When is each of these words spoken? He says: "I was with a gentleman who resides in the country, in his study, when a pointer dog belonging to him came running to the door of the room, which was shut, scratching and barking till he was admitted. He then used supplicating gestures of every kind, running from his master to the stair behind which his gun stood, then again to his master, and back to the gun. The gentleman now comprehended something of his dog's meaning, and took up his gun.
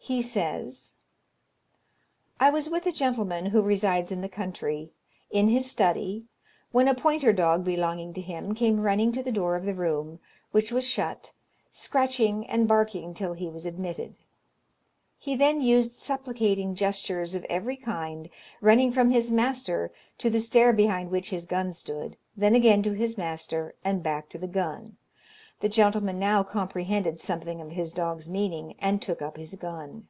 He 0.00 0.22
says: 0.22 0.94
"I 2.40 2.48
was 2.48 2.70
with 2.70 2.86
a 2.86 2.92
gentleman 2.92 3.44
who 3.44 3.60
resides 3.60 4.10
in 4.10 4.22
the 4.22 4.28
country, 4.30 4.90
in 5.30 5.48
his 5.48 5.70
study, 5.70 6.24
when 6.72 6.88
a 6.88 6.94
pointer 6.94 7.30
dog 7.30 7.62
belonging 7.62 8.14
to 8.14 8.22
him 8.22 8.54
came 8.54 8.80
running 8.80 9.12
to 9.12 9.22
the 9.22 9.30
door 9.32 9.54
of 9.54 9.66
the 9.66 9.74
room, 9.74 10.18
which 10.50 10.72
was 10.72 10.88
shut, 10.88 11.34
scratching 11.70 12.46
and 12.46 12.66
barking 12.66 13.12
till 13.12 13.34
he 13.34 13.50
was 13.50 13.66
admitted. 13.66 14.14
He 15.18 15.36
then 15.36 15.60
used 15.60 15.92
supplicating 15.92 16.74
gestures 16.74 17.34
of 17.34 17.44
every 17.50 17.76
kind, 17.76 18.30
running 18.62 18.90
from 18.92 19.10
his 19.10 19.30
master 19.30 19.92
to 20.16 20.30
the 20.30 20.40
stair 20.40 20.72
behind 20.72 21.10
which 21.10 21.28
his 21.28 21.44
gun 21.44 21.70
stood, 21.74 22.16
then 22.34 22.54
again 22.54 22.82
to 22.84 22.92
his 22.94 23.18
master, 23.18 23.74
and 23.84 24.02
back 24.02 24.30
to 24.30 24.38
the 24.38 24.46
gun. 24.46 24.96
The 25.60 25.68
gentleman 25.68 26.20
now 26.20 26.44
comprehended 26.44 27.18
something 27.18 27.60
of 27.60 27.72
his 27.72 27.90
dog's 27.92 28.28
meaning, 28.28 28.76
and 28.78 29.02
took 29.02 29.20
up 29.20 29.36
his 29.36 29.56
gun. 29.56 30.06